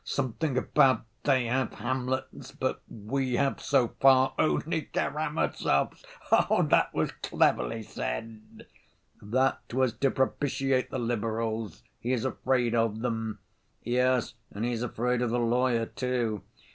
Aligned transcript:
Something 0.03 0.57
about 0.57 1.03
'They 1.25 1.45
have 1.45 1.75
Hamlets, 1.75 2.51
but 2.53 2.81
we 2.89 3.35
have, 3.35 3.61
so 3.61 3.89
far, 3.99 4.33
only 4.39 4.89
Karamazovs!' 4.91 6.03
That 6.31 6.91
was 6.91 7.11
cleverly 7.21 7.83
said!" 7.83 8.65
"That 9.21 9.61
was 9.71 9.93
to 9.99 10.09
propitiate 10.09 10.89
the 10.89 10.97
liberals. 10.97 11.83
He 11.99 12.13
is 12.13 12.25
afraid 12.25 12.73
of 12.73 13.01
them." 13.01 13.41
"Yes, 13.83 14.33
and 14.51 14.65
he 14.65 14.71
is 14.71 14.81
afraid 14.81 15.21
of 15.21 15.29
the 15.29 15.37
lawyer, 15.37 15.85
too." 15.85 16.41